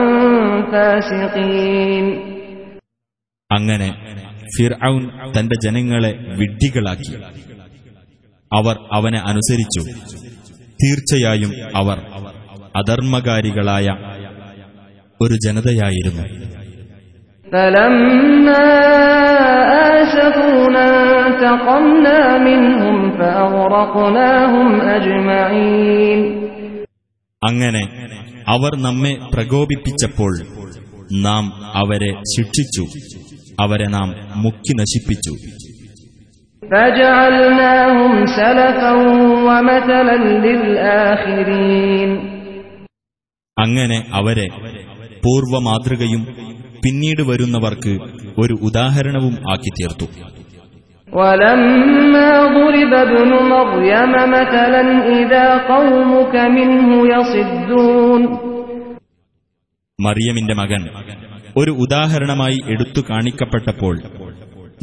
[0.72, 2.06] فاسقين
[3.55, 3.95] അങ്ങനെ
[4.59, 7.17] ഫിർഔൻ തന്റെ ജനങ്ങളെ വിഡ്ഢികളാക്കി.
[8.53, 9.81] അവർ അവനെ അനുസരിച്ചു.
[10.85, 11.99] തീർച്ചയായും അവർ
[12.77, 13.97] അധർമ്മകാരികളായ
[15.21, 16.23] ഒരു ജനതയായിരുന്നു.
[27.45, 28.09] അങ്ങനെ
[28.49, 30.38] അവർ നമ്മെ പ്രകോപിപ്പിച്ചപ്പോൾ
[31.12, 32.87] നാം അവരെ ശിക്ഷിച്ചു.
[33.61, 35.33] അവരെ നാം മുക്കി നശിപ്പിച്ചു.
[43.59, 44.49] അങ്ങനെ അവരെ
[45.25, 46.27] പൂർവ മാതൃകയും
[46.85, 47.99] പിന്നീട് വരുന്നവർക്ക്
[48.38, 50.05] ഒരു ഉദാഹരണവും ആക്കി തീർത്തു.
[60.01, 60.88] മറിയമിന്റെ മകൻ
[61.57, 64.03] ഒരു ഉദാഹരണമായി എടുത്തു കാണിക്കപ്പെട്ടപ്പോൾ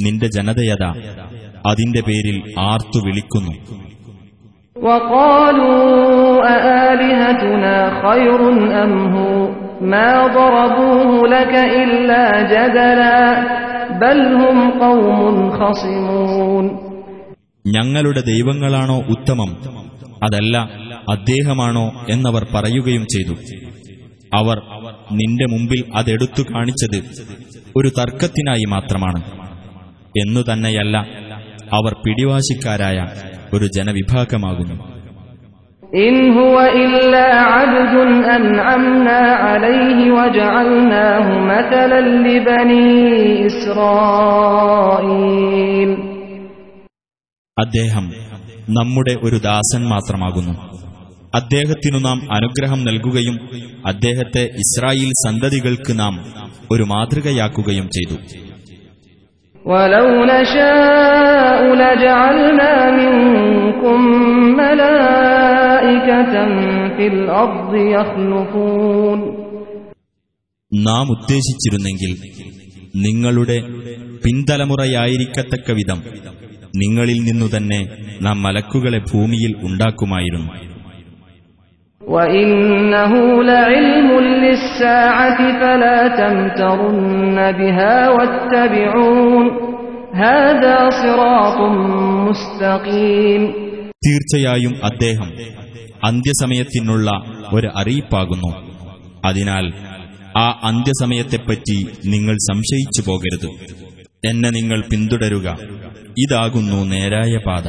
[0.03, 0.83] നിന്റെ ജനതയത
[1.65, 3.51] അതിന്റെ പേരിൽ ആർത്തു വിളിക്കുന്നു.
[17.67, 19.57] ഞങ്ങളുടെ ദൈവങ്ങളാണോ ഉത്തമം?
[20.23, 20.57] അതല്ല
[21.11, 23.35] അദ്ദേഹമാണോ എന്നവർ പറയുകയും ചെയ്തു.
[24.33, 24.61] അവർ
[25.11, 27.03] നിന്റെ മുമ്പിൽ അതെടുത്തു കാണിച്ചത്
[27.77, 29.23] ഒരു തർക്കത്തിനായി മാത്രമാണ്.
[30.17, 30.97] എന്നു തന്നെയല്ല
[31.73, 33.07] അവർ പിടിവാശിക്കാരായ
[33.53, 34.91] ഒരു ജനവിഭാഗമാകുന്നു.
[47.59, 48.13] അദ്ദേഹം
[48.69, 50.80] നമ്മുടെ ഒരു ദാസൻ മാത്രമാകുന്നു.
[51.38, 53.36] അദ്ദേഹത്തിനു നാം അനുഗ്രഹം നൽകുകയും
[53.90, 56.14] അദ്ദേഹത്തെ ഇസ്രായേൽ സന്തതികൾക്ക് നാം
[56.70, 58.18] ഒരു മാതൃകയാക്കുകയും ചെയ്തു
[59.64, 64.00] ولو نشاء لجعلنا منكم
[64.60, 66.34] ملائكة
[66.96, 69.20] في الأرض يخلفون
[70.72, 72.12] നാം ഉദ്ദേശിച്ചിരുന്നെങ്കിൽ
[73.04, 73.58] നിങ്ങളുടെ
[74.24, 75.98] പിന്തലമുറയായിരിക്കത്തക്ക വിധം
[76.74, 77.80] നിങ്ങളിൽ നിന്നു തന്നെ
[78.20, 80.50] നാം മലക്കുകളെ ഭൂമിയിൽ ഉണ്ടാക്കുമായിരുന്നു
[82.10, 83.12] وإنه
[83.44, 89.46] لعلم للساعة فلا تمترن بها واتبعون
[90.16, 91.58] هذا صراط
[92.28, 93.42] مستقيم
[94.02, 95.28] തീർച്ചയായും അദ്ദേഹം
[96.02, 97.08] അന്ത്യസമയത്തിനുള്ള
[97.52, 98.50] ഒരു അറിയിപ്പാകുന്നു
[99.26, 99.66] അതിനാൽ
[100.36, 103.48] ആ അന്ത്യസമയത്തെപ്പറ്റി നിങ്ങൾ സംശയിച്ചു പോകരുത്
[104.28, 105.48] എന്നെ നിങ്ങൾ പിന്തുടരുക
[106.22, 107.66] ഇതാകുന്നു നേരായ പാത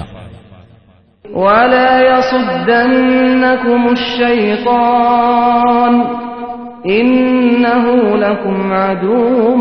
[1.31, 5.93] ولا يصدنكم الشيطان
[6.91, 7.85] إنه
[8.17, 9.55] لكم عدو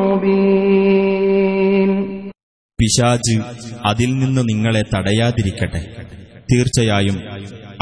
[0.00, 1.90] مبين
[2.78, 3.34] പിശാജ്
[3.88, 5.80] അതിൽ നിന്ന് നിങ്ങളെ തടയാതിരിക്കട്ടെ
[6.50, 7.16] തീർച്ചയായും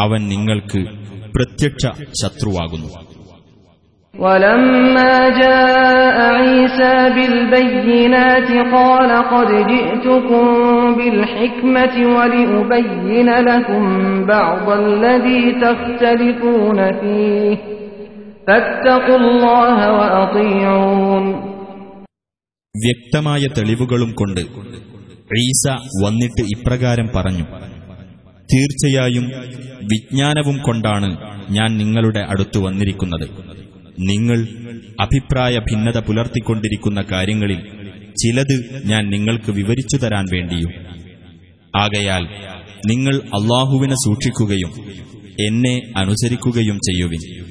[0.04, 0.80] അവൻ നിങ്ങൾക്ക്
[1.36, 1.82] പ്രത്യക്ഷ
[2.20, 2.90] ശത്രുവാകുന്നു
[4.14, 10.46] ولما جاء عيسى بالبينات قال قد جئتكم
[10.96, 13.82] بالحكمة ولأبين لكم
[14.26, 17.56] بعض الذي تختلفون فيه
[18.46, 21.26] فاتقوا الله وأطيعون
[22.74, 24.40] വ്യക്തമായ തെളിവുകളും കൊണ്ട്
[25.42, 25.64] ഈസ
[26.04, 27.44] വന്നിട്ട് ഇപ്രകാരം പറഞ്ഞു
[28.48, 29.26] തീർച്ചയായും
[29.90, 31.08] വിജ്ഞാനവും കൊണ്ടാണ്
[31.50, 33.26] ഞാൻ നിങ്ങളുടെ അടുത്തു വന്നിരിക്കുന്നത്
[34.08, 34.38] നിങ്ങൾ
[35.00, 37.60] അഭിപ്രായ ഭിന്നത പുലർത്തിക്കൊണ്ടിരിക്കുന്ന കാര്യങ്ങളിൽ
[38.23, 40.71] ചിലത് ഞാൻ നിങ്ങൾക്ക് വിവരിച്ചു തരാൻ വേണ്ടിയും.
[41.75, 42.27] ആകയാൽ
[42.87, 44.71] നിങ്ങൾ അള്ളാഹുവിനെ സൂക്ഷിക്കുകയും
[45.47, 47.49] എന്നെ അനുസരിക്കുകയും ചെയ്യുവിൻ.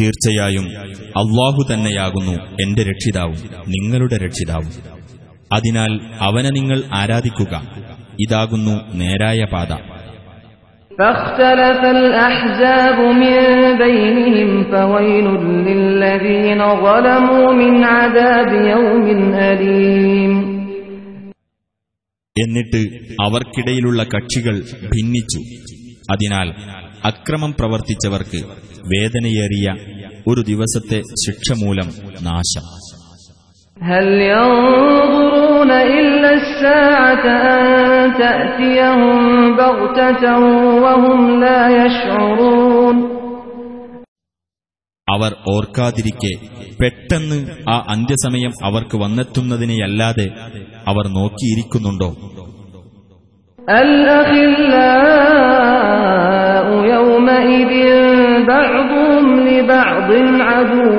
[0.00, 0.64] തീർച്ചയായും
[1.08, 2.32] അള്ളാഹു തന്നെയാകുന്നു
[2.66, 3.36] എന്റെ രക്ഷിതാവും
[3.68, 4.96] നിങ്ങളുടെ രക്ഷിതാവും.
[5.52, 7.85] അതിനാൽ അവനെ നിങ്ങൾ ആരാധിക്കുക.
[8.23, 9.71] ഇതാകുന്നു നേരായ പാത
[10.91, 13.35] فاختلف الأحزاب من
[13.77, 15.27] بينهم فويل
[15.67, 19.05] للذين ظلموا من عذاب يوم
[19.43, 20.33] أليم
[22.35, 22.81] എന്നിട്ട്
[23.25, 24.55] അവർക്കിടയിലുള്ള കക്ഷികൾ
[24.91, 25.39] ഭിന്നിച്ചു
[26.13, 26.47] അതിനാൽ
[27.03, 28.39] അക്രമം പ്രവർത്തിച്ചവർക്ക്
[28.91, 29.67] വേദനയേറിയ
[30.27, 31.89] ഒരു ദിവസത്തെ ശിക്ഷ മൂലം
[32.27, 32.65] നാശം
[33.77, 34.07] هل
[35.65, 37.63] ينظرون إلا الساعة أن
[38.13, 39.11] تأتيهم
[39.57, 40.23] بغتة
[40.83, 42.97] وهم لا يشعرون
[45.07, 46.33] അവർ ഓർക്കാതിരിക്കെ
[46.79, 47.37] പെട്ടെന്ന്
[47.71, 50.27] ആ അന്ത്യസമയം അവർക്ക് വന്നെത്തുന്നതിനെയല്ലാതെ
[50.91, 52.09] അവർ നോക്കിയിരിക്കുന്നുണ്ടോ
[55.41, 57.73] الأخلاء يومئذ
[58.53, 60.09] بعضهم لبعض
[60.49, 60.89] عدو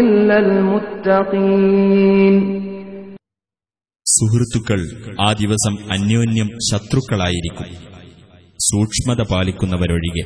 [0.00, 2.34] إلا المتقين
[4.22, 4.80] സുഹൃത്തുക്കൾ
[5.20, 7.70] ആ ദിവസം അന്യോന്യം ശത്രുക്കളായിരിക്കും
[8.60, 10.24] സൂക്ഷ്മത പാലിക്കുന്നവരൊഴികെ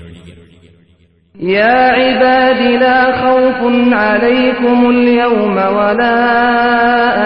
[1.55, 3.59] يا عباد لا خوف
[4.05, 6.17] عليكم اليوم ولا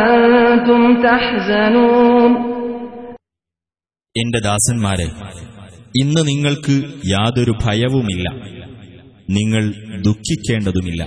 [0.06, 2.32] أنتم تحزنون
[4.14, 5.08] എന്റെ ദാസന്മാരെ
[5.94, 6.74] ഇന്ന് നിങ്ങൾക്ക്
[7.08, 8.26] യാതൊരു ഭയവുമില്ല
[9.36, 9.64] നിങ്ങൾ
[10.06, 11.02] ദുഃഖിക്കേണ്ടതുമില്ല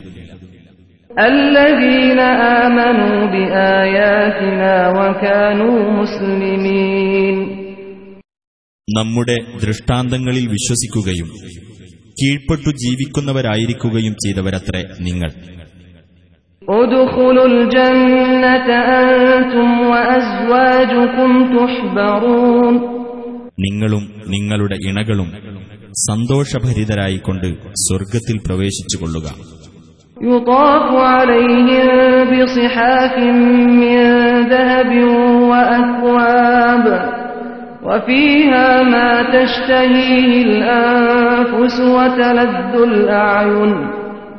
[1.14, 2.20] الذين
[2.60, 7.38] آمنوا بآياتنا وكانوا مسلمين
[8.88, 9.34] നമ്മുടെ
[9.64, 11.28] ദൃഷ്ടാന്തങ്ങളിൽ വിശ്വസിക്കുകയും
[12.20, 15.32] കീഴ്പ്പെട്ടു ജീവിക്കുന്നവരായിരിക്കുകയും ചെയ്തവരത്രേ നിങ്ങൾ
[16.62, 18.68] ادخلوا الجنة
[19.02, 22.76] أنتم وأزواجكم تحبرون
[23.58, 25.30] നിങ്ങളും നിങ്ങളുടെ ഇണകളും
[26.10, 27.48] സന്തോഷഭരിതരായിക്കൊണ്ട്
[27.86, 29.28] സ്വർഗത്തിൽ പ്രവേശിച്ചുകൊള്ളുക
[30.21, 34.01] يطاف عليهم بصحاف من
[34.49, 35.05] ذهب
[35.51, 37.15] وأكواب
[37.85, 43.87] وفيها ما تشتهيه الأنفس وتلذ الأعين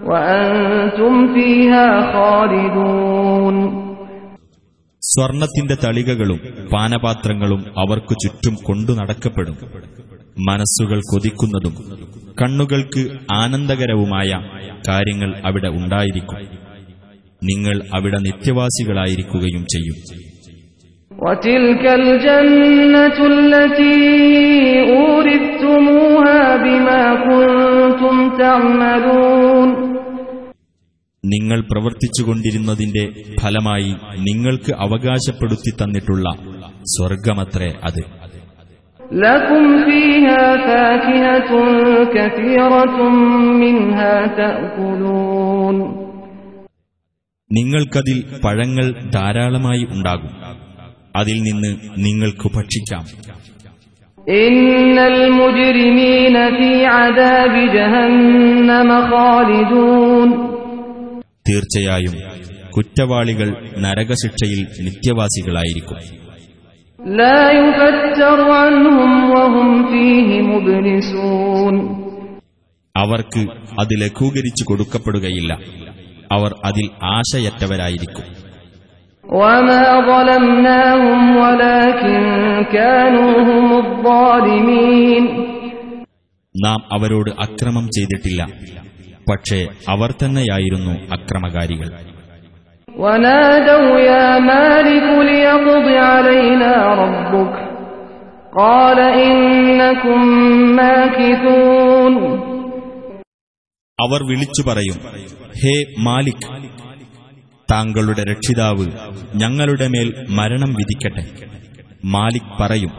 [0.06, 3.85] وأنتم فيها خالدون
[5.16, 6.40] സ്വർണത്തിന്റെ തളികകളും
[6.74, 9.58] പാനപാത്രങ്ങളും അവർക്കു ചുറ്റും കൊണ്ടു നടക്കപ്പെടും.
[10.48, 11.74] മനസ്സുകൾ കൊതിക്കുന്നതും
[12.42, 14.40] കണ്ണുകൾക്ക് ആനന്ദകരവുമായ
[14.88, 16.40] കാര്യങ്ങൾ അവിടെ ഉണ്ടായിരിക്കും.
[17.44, 20.26] നിങ്ങൾ അവിടെ നിത്യവാസികളായിരിക്കുകയും ചെയ്യും.
[25.20, 26.24] ൂരിത്തുമൂഹ
[26.64, 27.14] ബിമാ
[31.26, 33.12] നിങ്ങൾ പ്രവർത്തിച്ചുകൊണ്ടിരുന്നതിന്റെ
[33.42, 36.30] ഫലമായി നിങ്ങൾക്ക് അവകാശപ്പെടുത്തി തന്നിട്ടുള്ള
[36.82, 38.26] സ്വർഗമത്രേ അത്.
[47.52, 50.30] നിങ്ങൾക്കതിൽ പഴങ്ങൾ ധാരാളമായി ഉണ്ടാകും.
[51.16, 53.06] അതിൽ നിന്ന് നിങ്ങൾക്ക് ഭക്ഷിക്കാം.
[54.34, 55.30] ഇന്നൽ
[61.50, 62.14] തീർച്ചയായും
[62.70, 66.26] കുറ്റവാളികൾ നരകശിക്ഷയിൽ നിത്യവാസികളായിരിക്കും.
[72.98, 73.40] അവർക്ക്
[73.80, 75.60] അത് ലഘൂകരിച്ചു കൊടുക്കപ്പെടുകയില്ല.
[76.32, 78.46] അവർ അതിൽ ആശയറ്റവരായിരിക്കും.
[86.66, 88.48] നാം അവരോട് അക്രമം ചെയ്തിട്ടില്ല.
[89.30, 91.90] പക്ഷേ അവർ തന്നെയായിരുന്നു അക്രമകാരികൾ.
[104.00, 104.98] അവർ വിളിച്ചു പറയും
[105.64, 106.70] ഹേ മാലിക്
[107.72, 108.88] താങ്കളുടെ രക്ഷിതാവ്
[109.36, 111.26] ഞങ്ങളുടെ മേൽ മരണം വിധിക്കട്ടെ.
[112.06, 112.92] മാലിക് പറയും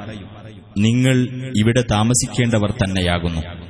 [0.78, 1.16] നിങ്ങൾ
[1.58, 3.65] ഇവിടെ താമസിക്കേണ്ടവർ തന്നെയാകുന്നു.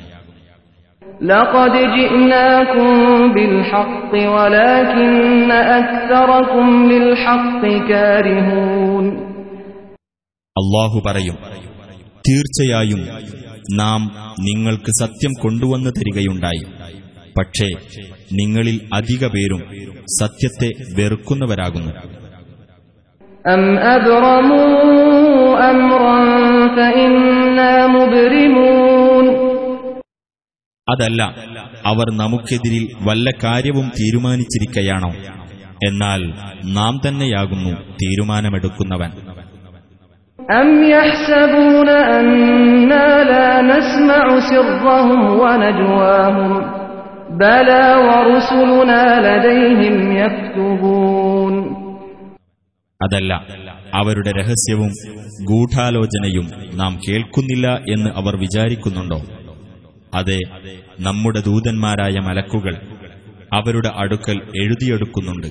[1.24, 2.88] لقد جئناكم
[3.34, 9.06] بالحق ولكن أكثركم للحق كارهون
[10.56, 11.36] അള്ളാഹു പറയും
[12.26, 13.02] തീർച്ചയായും
[13.80, 14.02] നാം
[14.48, 16.64] നിങ്ങൾക്ക് സത്യം കൊണ്ടുവന്നു തരികയുണ്ടായി
[17.38, 17.68] പക്ഷേ
[18.40, 19.62] നിങ്ങളിൽ അധിക പേരും
[20.20, 21.94] സത്യത്തെ വെറുക്കുന്നവരാകുന്നു
[23.46, 23.64] أم
[30.91, 31.23] അതല്ല
[31.87, 35.11] അവർ നമുക്കെതിരിൽ വല്ല കാര്യവും തീരുമാനിച്ചിരിക്കയാണോ?
[35.89, 36.21] എന്നാൽ
[36.65, 37.73] നാം തന്നെയാകുന്നു
[38.03, 39.11] തീരുമാനമെടുക്കുന്നവൻ.
[53.03, 53.33] അതല്ല
[53.95, 54.93] അവരുടെ രഹസ്യവും
[55.45, 59.21] ഗൂഢാലോചനയും നാം കേൾക്കുന്നില്ല എന്ന് അവർ വിചാരിക്കുന്നുണ്ടോ?
[60.15, 60.39] അതെ
[61.01, 62.77] നമ്മുടെ ദൂതന്മാരായ മലക്കുകൾ
[63.55, 65.47] അവരുടെ അടുക്കൽ എഴുതിയെടുക്കുന്നുണ്ട്.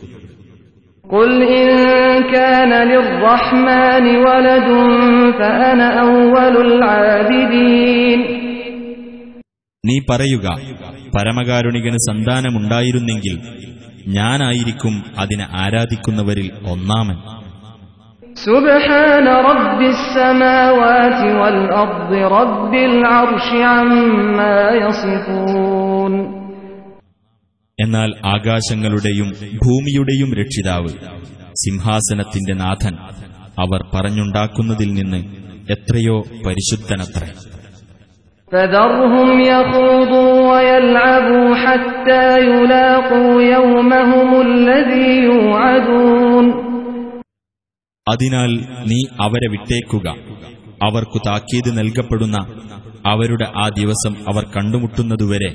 [9.85, 10.47] നീ പറയുക
[11.17, 13.39] പരമകാരുണികന് സന്താനമുണ്ടായിരുന്നെങ്കിൽ
[14.07, 17.44] ഞാനായിരിക്കും അതിനെ ആരാധിക്കുന്നവരിൽ ഒന്നാമൻ.
[18.36, 26.14] سبحان رب السماوات والأرض رب العرش عما يصفون
[27.78, 29.28] എന്നാൽ ആകാശങ്ങളുടെയും
[29.64, 30.90] ഭൂമിയുടെയും രക്ഷിതാവ്
[31.54, 32.94] സിംഹാസനത്തിന്റെ നാഥൻ
[33.58, 35.20] അവർ പറഞ്ഞുണ്ടാക്കുന്നതിൽ നിന്ന്
[35.74, 37.30] എത്രയോ പരിശുദ്ധനത്രേ
[38.52, 46.44] فذرهم يخوضوا ويلعبوا حتى يلاقوا يومهم الذي يوعدون
[48.07, 48.51] അതിനാൽ
[48.85, 50.07] നീ അവരെ വിട്ടേക്കുക.
[50.83, 52.37] അവർക്കു താക്കീത് നൽകപ്പെടുന്ന
[53.05, 55.49] അവരുടെ ആ ദിവസം അവർ കണ്ടുമുട്ടുന്നതുവരെ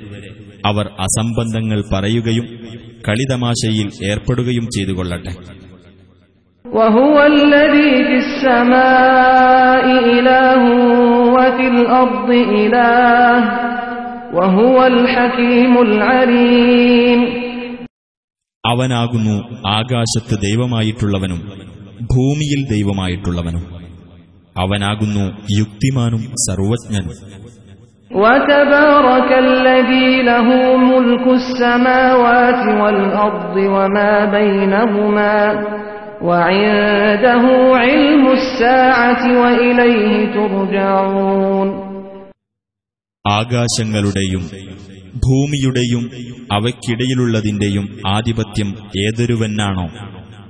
[0.64, 2.46] അവർ അസംബന്ധങ്ങൾ പറയുകയും
[3.06, 5.34] കളിതമാശയിൽ ഏർപ്പെടുകയും ചെയ്തു കൊള്ളട്ടെ
[18.64, 19.36] അവനാകുന്നു
[19.68, 21.40] ആകാശത്ത് ദൈവമായിട്ടുള്ളവനും
[22.11, 23.63] ഭൂമിയിൽ ദൈവമായിട്ടുള്ളവനും
[24.55, 25.25] അവനാകുന്നു
[25.59, 27.15] യുക്തിമാനും സർവജ്ഞനും
[28.15, 30.47] وتبارك الذي له
[30.85, 35.37] ملك السماوات والأرض وما بينهما
[36.21, 37.43] وعنده
[37.77, 41.69] علم الساعة وإليه ترجعون
[43.25, 44.43] ആകാശങ്ങളുടെയും
[45.25, 46.03] ഭൂമിയുടെയും
[46.51, 49.85] അവയ്ക്കിടയിലുള്ളതിന്റെയും ആധിപത്യം ഏതൊരുവനാണോ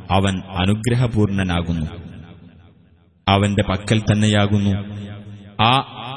[0.10, 1.88] അവൻ അനുഗ്രഹപൂർണനാകുന്നു
[3.28, 4.74] അവന്റെ പക്കൽ തന്നെയാകുന്നു
[5.64, 5.74] ആ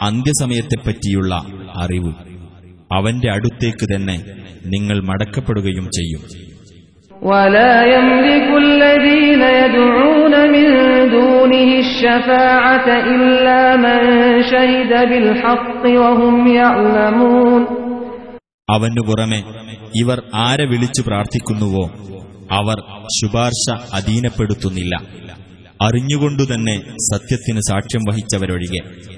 [0.09, 1.33] അന്ത്യസമയത്തെപ്പറ്റിയുള്ള
[1.77, 2.13] അറിവ്
[2.93, 4.19] അവന്റെ അടുത്തേക്ക് തന്നെ
[4.75, 6.23] നിങ്ങൾ മടക്കപ്പെടുകയും ചെയ്യും
[7.23, 10.67] ولا يملك الذين يدعون من
[11.11, 14.01] دونه الشفاعة إلا من
[14.45, 17.63] شهد بالحق وهم يعلمون
[18.69, 19.41] അവനു പുറമെ
[20.01, 21.85] ഇവർ ആരെ വിളിച്ചു പ്രാർത്ഥിക്കുന്നുവോ
[22.54, 22.76] അവർ
[23.22, 24.96] ശുപാർശ അധീനപ്പെടുത്തുന്നില്ല.
[25.82, 29.14] അറിഞ്ഞുകൊണ്ടുതന്നെ സത്യത്തിന് സാക്ഷ്യം വഹിച്ചവരൊഴികെ.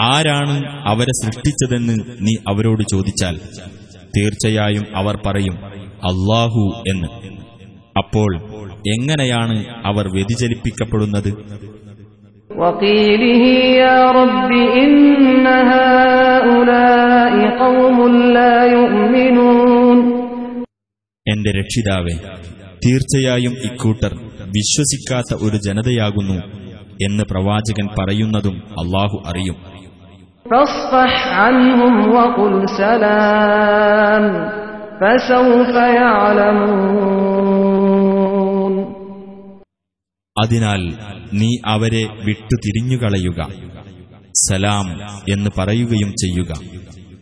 [0.00, 3.36] ആരാണ് അവരെ സൃഷ്ടിച്ചതെന്ന് നീ അവരോട് ചോദിച്ചാൽ
[4.18, 7.08] തീർച്ചയായും അവർ പറയും അള്ളാഹു എന്ന്.
[7.96, 8.40] അപ്പോൾ
[8.88, 11.62] എങ്ങനെയാണ് അവർ വ്യതിചലിപ്പിക്കപ്പെടുന്നത്?
[12.57, 13.43] وقيله
[13.77, 14.93] يا رب إن
[15.73, 17.97] هؤلاء قوم
[18.35, 19.97] لا يؤمنون
[21.25, 22.15] എന്റെ രക്ഷിതാവേ
[22.83, 24.11] തീർച്ചയായും ഇക്കൂട്ടർ
[24.55, 26.37] വിശ്വസിക്കാത്ത ഒരു ജനതയാകുന്നു
[27.07, 29.57] എന്ന് പ്രവാചകൻ പറയുന്നതും അള്ളാഹു അറിയും
[30.51, 31.93] فاصفح عنهم
[40.42, 40.94] അതിനാൽ
[41.32, 43.48] നീ അവരെ വിട്ടു തിരിഞ്ഞുകളയുക
[44.48, 45.00] സലാം
[45.32, 46.60] എന്ന് പറയുകയും ചെയ്യുക.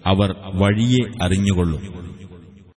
[0.06, 1.99] അവർ വഴിയെ അറിഞ്ഞുകൊള്ളും.